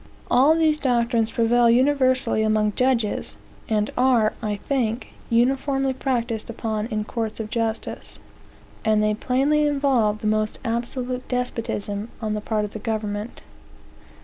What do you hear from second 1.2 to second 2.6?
prevail universally